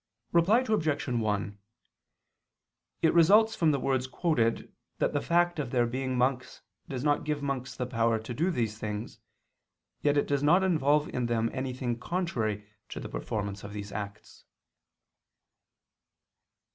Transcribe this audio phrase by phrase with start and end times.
[0.31, 1.07] Reply Obj.
[1.09, 1.57] 1:
[3.03, 7.23] It results from the words quoted that the fact of their being monks does not
[7.23, 9.19] give monks the power to do these things,
[10.01, 14.45] yet it does not involve in them anything contrary to the performance of these acts.